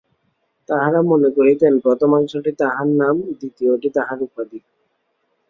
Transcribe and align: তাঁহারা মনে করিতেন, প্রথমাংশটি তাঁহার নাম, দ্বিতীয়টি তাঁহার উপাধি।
তাঁহারা 0.69 0.99
মনে 1.11 1.29
করিতেন, 1.37 1.73
প্রথমাংশটি 1.79 2.51
তাঁহার 2.61 2.89
নাম, 3.01 3.15
দ্বিতীয়টি 3.39 3.89
তাঁহার 3.95 4.19
উপাধি। 4.27 4.59